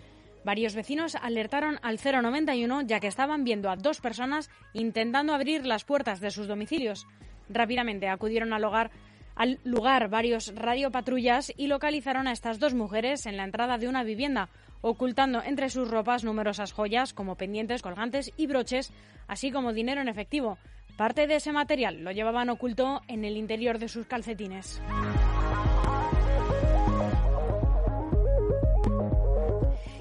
Varios 0.45 0.75
vecinos 0.75 1.15
alertaron 1.15 1.79
al 1.83 1.99
091 1.99 2.83
ya 2.83 3.01
que 3.01 3.07
estaban 3.07 3.45
viendo 3.45 3.71
a 3.71 3.77
dos 3.77 4.01
personas 4.01 4.49
intentando 4.73 5.35
abrir 5.35 5.67
las 5.67 5.85
puertas 5.85 6.21
de 6.21 6.31
sus 6.31 6.47
domicilios. 6.47 7.07
Rápidamente 7.49 8.09
acudieron 8.09 8.53
al 8.53 8.63
lugar, 8.63 8.91
al 9.35 9.59
lugar 9.65 10.09
varios 10.09 10.55
radiopatrullas 10.55 11.53
y 11.57 11.67
localizaron 11.67 12.27
a 12.27 12.33
estas 12.33 12.59
dos 12.59 12.75
mujeres 12.75 13.27
en 13.27 13.37
la 13.37 13.45
entrada 13.45 13.79
de 13.79 13.89
una 13.89 14.03
vivienda, 14.03 14.49
ocultando 14.81 15.43
entre 15.43 15.71
sus 15.71 15.91
ropas 15.91 16.25
numerosas 16.25 16.73
joyas 16.73 17.13
como 17.13 17.37
pendientes, 17.37 17.83
colgantes 17.83 18.33
y 18.37 18.47
broches, 18.47 18.93
así 19.27 19.51
como 19.51 19.73
dinero 19.73 20.01
en 20.01 20.09
efectivo. 20.09 20.59
Parte 20.97 21.27
de 21.27 21.37
ese 21.37 21.53
material 21.53 22.03
lo 22.03 22.11
llevaban 22.11 22.51
oculto 22.51 23.03
en 23.07 23.25
el 23.25 23.37
interior 23.37 23.79
de 23.79 23.89
sus 23.89 24.07
calcetines. 24.07 24.81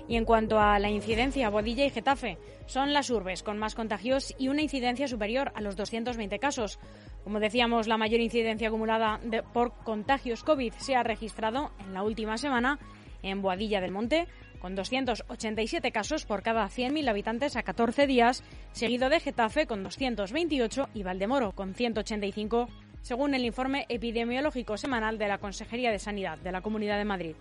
Y 0.08 0.16
en 0.16 0.26
cuanto 0.26 0.60
a 0.60 0.80
la 0.80 0.90
incidencia, 0.90 1.50
Bodilla 1.50 1.86
y 1.86 1.90
Getafe 1.90 2.38
son 2.66 2.94
las 2.94 3.10
urbes 3.10 3.44
con 3.44 3.58
más 3.58 3.76
contagios 3.76 4.34
y 4.38 4.48
una 4.48 4.62
incidencia 4.62 5.08
superior 5.08 5.52
a 5.54 5.62
los 5.62 5.76
220 5.76 6.40
casos. 6.40 6.80
Como 7.28 7.42
decíamos, 7.42 7.90
la 7.90 7.98
mayor 7.98 8.22
incidencia 8.22 8.70
acumulada 8.70 9.20
por 9.52 9.74
contagios 9.84 10.46
COVID 10.46 10.72
se 10.78 10.96
ha 10.96 11.04
registrado 11.04 11.74
en 11.80 11.94
la 11.94 12.02
última 12.02 12.38
semana 12.38 12.80
en 13.22 13.42
Boadilla 13.42 13.82
del 13.82 13.92
Monte, 13.92 14.30
con 14.62 14.76
287 14.76 15.92
casos 15.92 16.24
por 16.24 16.42
cada 16.42 16.66
100.000 16.70 17.10
habitantes 17.10 17.58
a 17.58 17.64
14 17.64 18.08
días, 18.08 18.46
seguido 18.72 19.10
de 19.10 19.20
Getafe 19.20 19.68
con 19.68 19.84
228 19.84 20.88
y 20.94 21.04
Valdemoro 21.04 21.52
con 21.52 21.74
185, 21.74 22.70
según 23.02 23.34
el 23.34 23.44
informe 23.44 23.86
epidemiológico 23.90 24.78
semanal 24.78 25.18
de 25.18 25.28
la 25.28 25.40
Consejería 25.40 25.92
de 25.92 26.00
Sanidad 26.00 26.38
de 26.38 26.54
la 26.54 26.62
Comunidad 26.62 26.98
de 26.98 27.04
Madrid. 27.04 27.36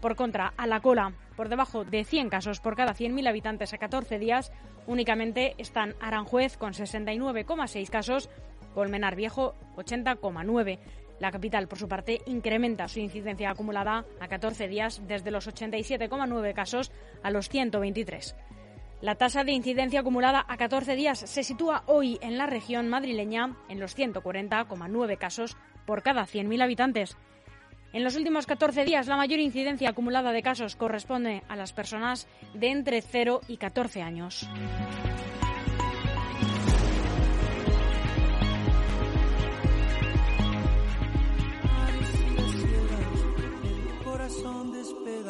Por 0.00 0.16
contra, 0.16 0.54
a 0.56 0.66
la 0.66 0.80
cola, 0.80 1.12
por 1.36 1.48
debajo 1.48 1.84
de 1.84 2.02
100 2.02 2.30
casos 2.30 2.58
por 2.58 2.74
cada 2.74 2.94
100.000 2.94 3.28
habitantes 3.28 3.74
a 3.74 3.78
14 3.78 4.18
días, 4.18 4.50
únicamente 4.88 5.54
están 5.58 5.94
Aranjuez 6.00 6.56
con 6.56 6.72
69,6 6.72 7.88
casos 7.90 8.28
Colmenar 8.74 9.16
Viejo 9.16 9.54
80,9. 9.76 10.78
La 11.18 11.30
capital, 11.30 11.68
por 11.68 11.78
su 11.78 11.88
parte, 11.88 12.20
incrementa 12.26 12.88
su 12.88 13.00
incidencia 13.00 13.50
acumulada 13.50 14.06
a 14.20 14.28
14 14.28 14.68
días 14.68 15.02
desde 15.06 15.30
los 15.30 15.48
87,9 15.48 16.54
casos 16.54 16.90
a 17.22 17.30
los 17.30 17.48
123. 17.48 18.34
La 19.02 19.14
tasa 19.14 19.44
de 19.44 19.52
incidencia 19.52 20.00
acumulada 20.00 20.44
a 20.46 20.56
14 20.58 20.94
días 20.94 21.18
se 21.18 21.42
sitúa 21.42 21.84
hoy 21.86 22.18
en 22.20 22.36
la 22.36 22.46
región 22.46 22.88
madrileña 22.88 23.56
en 23.68 23.80
los 23.80 23.96
140,9 23.96 25.16
casos 25.16 25.56
por 25.86 26.02
cada 26.02 26.26
100.000 26.26 26.62
habitantes. 26.62 27.16
En 27.92 28.04
los 28.04 28.14
últimos 28.16 28.46
14 28.46 28.84
días, 28.84 29.08
la 29.08 29.16
mayor 29.16 29.40
incidencia 29.40 29.90
acumulada 29.90 30.32
de 30.32 30.42
casos 30.42 30.76
corresponde 30.76 31.42
a 31.48 31.56
las 31.56 31.72
personas 31.72 32.28
de 32.54 32.70
entre 32.70 33.02
0 33.02 33.40
y 33.48 33.56
14 33.56 34.02
años. 34.02 34.48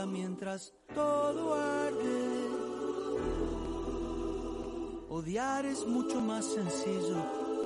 Mientras 0.06 0.72
todo 0.94 1.54
arde. 1.54 2.48
Odiar 5.08 5.66
es 5.66 5.86
mucho 5.86 6.20
más 6.20 6.44
sencillo, 6.44 7.18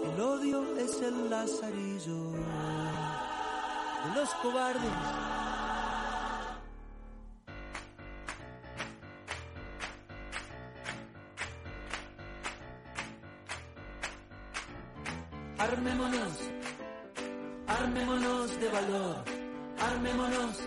el 0.05 0.20
odio 0.20 0.77
es 0.79 1.01
el 1.03 1.31
lazarillo. 1.31 2.33
de 2.33 4.14
los 4.14 4.31
cobardes. 4.42 4.83
Armémonos, 15.59 16.38
armémonos 17.66 18.61
de 18.61 18.68
valor, 18.68 19.25
armémonos, 19.81 20.59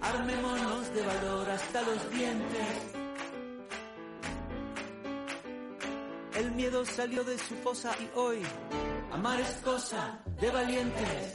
armémonos 0.00 0.94
de 0.94 1.02
valor 1.02 1.50
hasta 1.50 1.82
los 1.82 2.10
dientes. 2.10 2.98
El 6.36 6.52
miedo 6.52 6.84
salió 6.84 7.24
de 7.24 7.36
su 7.38 7.54
fosa 7.56 7.90
y 8.00 8.08
hoy 8.16 8.42
amar 9.12 9.40
es 9.40 9.50
cosa 9.64 10.20
de 10.40 10.50
valientes. 10.50 11.34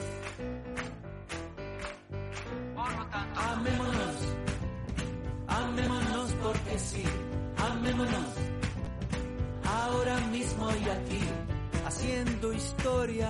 Amémonos, 3.35 4.15
amémonos 5.47 6.31
porque 6.41 6.79
sí, 6.79 7.03
amémonos. 7.57 8.33
Ahora 9.65 10.19
mismo 10.31 10.69
y 10.71 10.89
aquí, 10.89 11.23
haciendo 11.85 12.53
historia. 12.53 13.29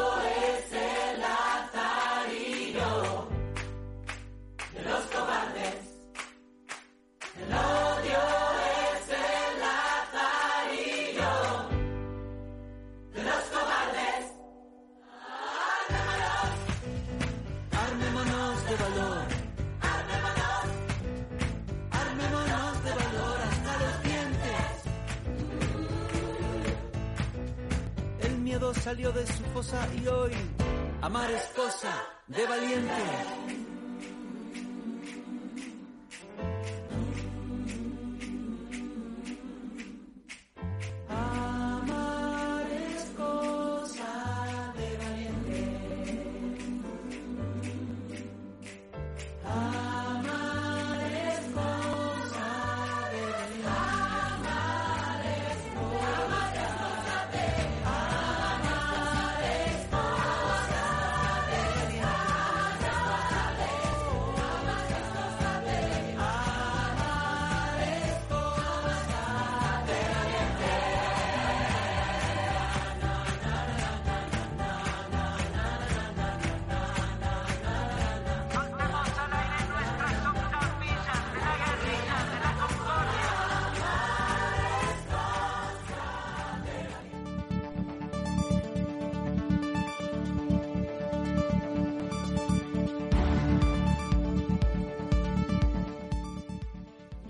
De 32.35 32.45
valientes. 32.45 33.30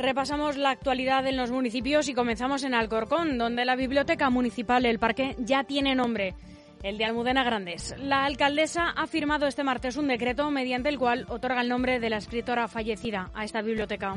Repasamos 0.01 0.57
la 0.57 0.71
actualidad 0.71 1.27
en 1.27 1.37
los 1.37 1.51
municipios 1.51 2.09
y 2.09 2.15
comenzamos 2.15 2.63
en 2.63 2.73
Alcorcón, 2.73 3.37
donde 3.37 3.65
la 3.65 3.75
Biblioteca 3.75 4.31
Municipal 4.31 4.81
del 4.81 4.97
Parque 4.97 5.35
ya 5.37 5.63
tiene 5.63 5.93
nombre, 5.93 6.33
el 6.81 6.97
de 6.97 7.05
Almudena 7.05 7.43
Grandes. 7.43 7.93
La 7.99 8.25
alcaldesa 8.25 8.89
ha 8.89 9.05
firmado 9.05 9.45
este 9.45 9.63
martes 9.63 9.97
un 9.97 10.07
decreto 10.07 10.49
mediante 10.49 10.89
el 10.89 10.97
cual 10.97 11.27
otorga 11.29 11.61
el 11.61 11.69
nombre 11.69 11.99
de 11.99 12.09
la 12.09 12.17
escritora 12.17 12.67
fallecida 12.67 13.29
a 13.35 13.45
esta 13.45 13.61
biblioteca. 13.61 14.15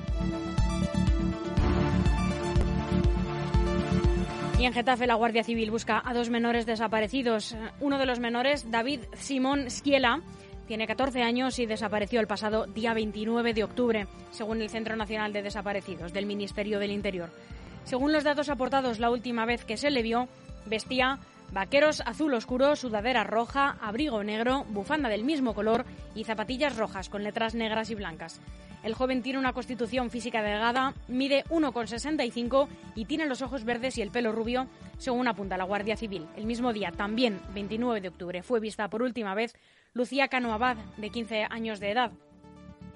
Y 4.59 4.65
en 4.65 4.73
Getafe 4.73 5.07
la 5.07 5.17
Guardia 5.17 5.45
Civil 5.45 5.71
busca 5.71 6.03
a 6.03 6.15
dos 6.15 6.31
menores 6.31 6.65
desaparecidos. 6.65 7.55
Uno 7.81 7.99
de 7.99 8.07
los 8.07 8.21
menores, 8.21 8.71
David 8.71 9.01
Simón 9.13 9.71
Schiela, 9.71 10.23
tiene 10.67 10.87
14 10.87 11.23
años 11.23 11.59
y 11.59 11.67
desapareció 11.67 12.21
el 12.21 12.27
pasado 12.27 12.67
día 12.67 12.95
29 12.95 13.55
de 13.55 13.65
octubre, 13.65 14.07
según 14.31 14.63
el 14.63 14.71
Centro 14.71 14.97
Nacional 14.97 15.33
de 15.33 15.43
Desaparecidos 15.43 16.13
del 16.13 16.27
Ministerio 16.27 16.79
del 16.79 16.91
Interior. 16.91 17.31
Según 17.85 18.13
los 18.13 18.25
datos 18.25 18.49
aportados 18.49 18.99
la 18.99 19.11
última 19.11 19.45
vez 19.45 19.65
que 19.65 19.77
se 19.77 19.91
le 19.91 20.03
vio, 20.03 20.29
vestía 20.67 21.19
vaqueros 21.53 22.01
azul 22.01 22.33
oscuro, 22.35 22.77
sudadera 22.77 23.25
roja, 23.25 23.77
abrigo 23.81 24.25
negro, 24.25 24.65
bufanda 24.71 25.09
del 25.09 25.25
mismo 25.25 25.55
color 25.55 25.85
y 26.15 26.25
zapatillas 26.25 26.77
rojas 26.77 27.09
con 27.09 27.23
letras 27.23 27.55
negras 27.55 27.91
y 27.91 27.95
blancas. 27.95 28.41
El 28.83 28.95
joven 28.95 29.23
tiene 29.23 29.39
una 29.39 29.55
constitución 29.55 30.11
física 30.11 30.43
delgada, 30.43 30.93
mide 31.09 31.45
1,65 31.45 32.69
y 32.95 33.07
tiene 33.07 33.25
los 33.25 33.41
ojos 33.41 33.65
verdes 33.65 33.97
y 33.97 34.03
el 34.03 34.11
pelo 34.11 34.31
rubio, 34.31 34.67
según 34.99 35.27
apunta 35.27 35.57
la 35.57 35.65
Guardia 35.65 35.97
Civil. 35.97 36.27
El 36.37 36.45
mismo 36.45 36.73
día, 36.75 36.93
también 36.93 37.41
29 37.55 38.03
de 38.03 38.09
octubre, 38.09 38.43
fue 38.43 38.61
vista 38.61 38.89
por 38.89 39.03
última 39.03 39.35
vez 39.35 39.55
Lucía 39.97 40.27
Cano 40.27 40.53
Abad, 40.53 40.77
de 40.97 41.11
15 41.11 41.47
años 41.49 41.79
de 41.79 41.93
edad. 41.93 42.11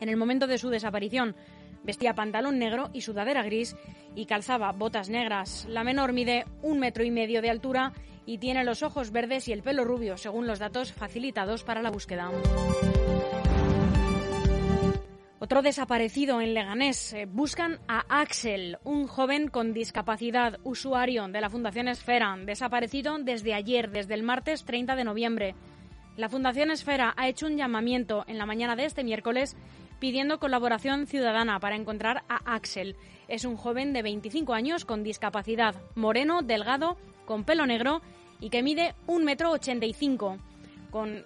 En 0.00 0.08
el 0.08 0.16
momento 0.16 0.48
de 0.48 0.58
su 0.58 0.68
desaparición, 0.68 1.36
vestía 1.84 2.16
pantalón 2.16 2.58
negro 2.58 2.90
y 2.92 3.02
sudadera 3.02 3.44
gris 3.44 3.76
y 4.16 4.26
calzaba 4.26 4.72
botas 4.72 5.08
negras. 5.08 5.64
La 5.68 5.84
menor 5.84 6.12
mide 6.12 6.44
un 6.60 6.80
metro 6.80 7.04
y 7.04 7.12
medio 7.12 7.40
de 7.40 7.50
altura 7.50 7.92
y 8.26 8.38
tiene 8.38 8.64
los 8.64 8.82
ojos 8.82 9.12
verdes 9.12 9.46
y 9.46 9.52
el 9.52 9.62
pelo 9.62 9.84
rubio, 9.84 10.16
según 10.16 10.48
los 10.48 10.58
datos 10.58 10.92
facilitados 10.92 11.62
para 11.62 11.82
la 11.82 11.90
búsqueda. 11.92 12.32
Otro 15.38 15.62
desaparecido 15.62 16.40
en 16.40 16.52
Leganés. 16.52 17.12
Eh, 17.12 17.26
Buscan 17.26 17.78
a 17.86 18.20
Axel, 18.20 18.76
un 18.82 19.06
joven 19.06 19.46
con 19.46 19.72
discapacidad, 19.72 20.58
usuario 20.64 21.28
de 21.28 21.40
la 21.40 21.48
Fundación 21.48 21.86
Esfera, 21.86 22.36
desaparecido 22.44 23.16
desde 23.18 23.54
ayer, 23.54 23.88
desde 23.88 24.14
el 24.14 24.24
martes 24.24 24.64
30 24.64 24.96
de 24.96 25.04
noviembre. 25.04 25.54
La 26.18 26.28
Fundación 26.28 26.72
Esfera 26.72 27.14
ha 27.16 27.28
hecho 27.28 27.46
un 27.46 27.56
llamamiento 27.56 28.24
en 28.26 28.38
la 28.38 28.44
mañana 28.44 28.74
de 28.74 28.84
este 28.84 29.04
miércoles 29.04 29.56
pidiendo 30.00 30.40
colaboración 30.40 31.06
ciudadana 31.06 31.60
para 31.60 31.76
encontrar 31.76 32.24
a 32.28 32.56
Axel. 32.56 32.96
Es 33.28 33.44
un 33.44 33.56
joven 33.56 33.92
de 33.92 34.02
25 34.02 34.52
años 34.52 34.84
con 34.84 35.04
discapacidad, 35.04 35.76
moreno, 35.94 36.42
delgado, 36.42 36.96
con 37.24 37.44
pelo 37.44 37.66
negro 37.66 38.02
y 38.40 38.50
que 38.50 38.64
mide 38.64 38.96
1,85 39.06 40.32
m, 40.32 40.40
con 40.90 41.24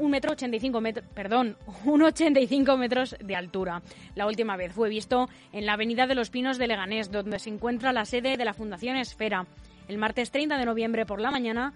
1,85 0.00 0.80
metros, 0.80 1.06
perdón, 1.14 1.56
1,85 1.84 2.76
metros 2.76 3.14
de 3.20 3.36
altura. 3.36 3.80
La 4.16 4.26
última 4.26 4.56
vez 4.56 4.72
fue 4.72 4.88
visto 4.88 5.28
en 5.52 5.66
la 5.66 5.74
Avenida 5.74 6.08
de 6.08 6.16
los 6.16 6.30
Pinos 6.30 6.58
de 6.58 6.66
Leganés, 6.66 7.12
donde 7.12 7.38
se 7.38 7.50
encuentra 7.50 7.92
la 7.92 8.06
sede 8.06 8.36
de 8.36 8.44
la 8.44 8.54
Fundación 8.54 8.96
Esfera. 8.96 9.46
El 9.86 9.98
martes 9.98 10.32
30 10.32 10.58
de 10.58 10.66
noviembre 10.66 11.06
por 11.06 11.20
la 11.20 11.30
mañana 11.30 11.74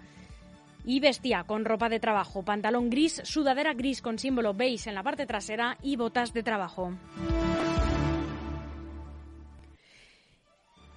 y 0.87 1.01
vestía 1.01 1.44
con 1.44 1.66
ropa 1.66 1.90
de 1.90 2.01
trabajo, 2.01 2.42
pantalón 2.42 2.88
gris, 2.88 3.20
sudadera 3.25 3.75
gris 3.75 4.01
con 4.01 4.18
símbolo 4.18 4.55
beige 4.55 4.88
en 4.88 4.94
la 4.94 5.03
parte 5.03 5.27
trasera 5.27 5.77
y 5.83 5.96
botas 5.96 6.33
de 6.33 6.42
trabajo. 6.42 6.94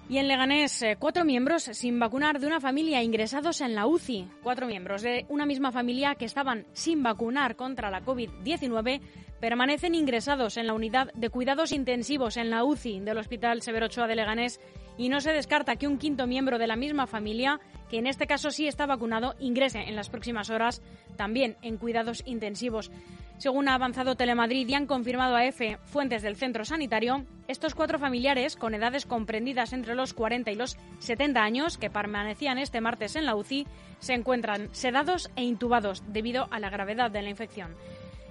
Y 0.08 0.18
en 0.18 0.26
Leganés, 0.26 0.82
eh, 0.82 0.96
cuatro 0.98 1.24
miembros 1.24 1.62
sin 1.62 2.00
vacunar 2.00 2.40
de 2.40 2.46
una 2.48 2.60
familia 2.60 3.00
ingresados 3.00 3.60
en 3.60 3.76
la 3.76 3.86
UCI. 3.86 4.28
Cuatro 4.42 4.66
miembros 4.66 5.02
de 5.02 5.24
una 5.28 5.46
misma 5.46 5.70
familia 5.70 6.16
que 6.16 6.24
estaban 6.24 6.66
sin 6.72 7.04
vacunar 7.04 7.54
contra 7.54 7.92
la 7.92 8.02
COVID-19 8.04 9.00
permanecen 9.40 9.94
ingresados 9.94 10.56
en 10.56 10.66
la 10.66 10.74
unidad 10.74 11.12
de 11.14 11.30
cuidados 11.30 11.72
intensivos 11.72 12.36
en 12.36 12.50
la 12.50 12.62
UCI 12.62 13.00
del 13.00 13.18
Hospital 13.18 13.62
Severo 13.62 13.86
Ochoa 13.86 14.06
de 14.06 14.14
Leganés 14.14 14.60
y 14.98 15.08
no 15.08 15.20
se 15.20 15.32
descarta 15.32 15.76
que 15.76 15.88
un 15.88 15.98
quinto 15.98 16.26
miembro 16.26 16.58
de 16.58 16.66
la 16.66 16.76
misma 16.76 17.06
familia, 17.06 17.58
que 17.88 17.98
en 17.98 18.06
este 18.06 18.26
caso 18.26 18.50
sí 18.50 18.68
está 18.68 18.84
vacunado, 18.84 19.34
ingrese 19.40 19.80
en 19.80 19.96
las 19.96 20.10
próximas 20.10 20.50
horas 20.50 20.82
también 21.16 21.56
en 21.62 21.78
cuidados 21.78 22.22
intensivos. 22.26 22.90
Según 23.38 23.68
ha 23.68 23.74
avanzado 23.74 24.16
Telemadrid 24.16 24.68
y 24.68 24.74
han 24.74 24.84
confirmado 24.84 25.34
a 25.34 25.46
EFE 25.46 25.78
fuentes 25.84 26.20
del 26.20 26.36
centro 26.36 26.66
sanitario, 26.66 27.24
estos 27.48 27.74
cuatro 27.74 27.98
familiares, 27.98 28.54
con 28.54 28.74
edades 28.74 29.06
comprendidas 29.06 29.72
entre 29.72 29.94
los 29.94 30.12
40 30.12 30.50
y 30.50 30.56
los 30.56 30.76
70 30.98 31.42
años, 31.42 31.78
que 31.78 31.88
permanecían 31.88 32.58
este 32.58 32.82
martes 32.82 33.16
en 33.16 33.24
la 33.24 33.34
UCI, 33.34 33.66
se 33.98 34.12
encuentran 34.12 34.68
sedados 34.72 35.30
e 35.36 35.44
intubados 35.44 36.02
debido 36.08 36.48
a 36.50 36.60
la 36.60 36.68
gravedad 36.68 37.10
de 37.10 37.22
la 37.22 37.30
infección. 37.30 37.74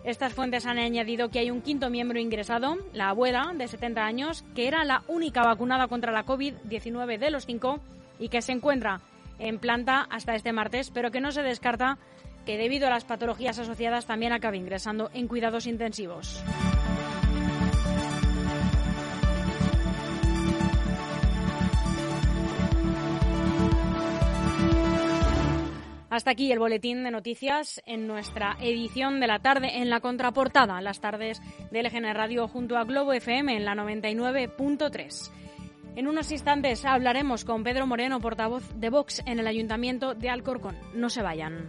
Estas 0.04 0.34
fuentes 0.34 0.66
han 0.66 0.80
añadido 0.80 1.30
que 1.30 1.40
hay 1.40 1.52
un 1.52 1.62
quinto 1.62 1.90
miembro 1.90 2.20
ingresado, 2.20 2.78
la 2.94 3.10
abuela 3.10 3.52
de 3.56 3.68
70 3.68 4.06
años, 4.06 4.46
que 4.56 4.68
era 4.68 4.84
la 4.86 5.04
única 5.08 5.44
vacunada 5.44 5.88
contra 5.88 6.12
la 6.12 6.26
COVID-19 6.26 7.18
de 7.18 7.32
los 7.32 7.46
cinco 7.46 7.80
y 8.18 8.30
que 8.30 8.42
se 8.42 8.54
encuentra 8.54 9.02
en 9.40 9.60
planta 9.60 10.08
hasta 10.10 10.36
este 10.36 10.54
martes, 10.54 10.92
pero 10.92 11.12
que 11.12 11.22
no 11.22 11.32
se 11.32 11.44
descarta 11.44 11.98
que 12.46 12.58
debido 12.58 12.88
a 12.88 12.90
las 12.90 13.06
patologías 13.06 13.60
asociadas 13.60 14.06
también 14.06 14.34
acabe 14.34 14.58
ingresando 14.58 15.10
en 15.14 15.28
cuidados 15.28 15.68
intensivos. 15.68 16.44
Hasta 26.10 26.32
aquí 26.32 26.52
el 26.52 26.60
boletín 26.60 27.04
de 27.04 27.12
noticias 27.12 27.82
en 27.86 28.08
nuestra 28.08 28.58
edición 28.62 29.20
de 29.20 29.28
la 29.28 29.40
tarde 29.40 29.78
en 29.78 29.90
la 29.90 30.00
contraportada, 30.00 30.82
las 30.82 31.00
tardes 31.02 31.42
de 31.72 31.84
LGN 31.84 32.14
Radio 32.16 32.48
junto 32.48 32.78
a 32.78 32.84
Globo 32.84 33.14
FM 33.14 33.56
en 33.56 33.66
la 33.66 33.76
99.3. 33.76 35.32
En 35.96 36.08
unos 36.08 36.32
instantes 36.32 36.86
hablaremos 36.86 37.46
con 37.46 37.64
Pedro 37.64 37.86
Moreno, 37.86 38.20
portavoz 38.20 38.64
de 38.76 38.90
Vox 38.90 39.22
en 39.26 39.40
el 39.40 39.48
Ayuntamiento 39.48 40.16
de 40.16 40.30
Alcorcón. 40.30 40.78
No 40.94 41.10
se 41.10 41.22
vayan. 41.22 41.68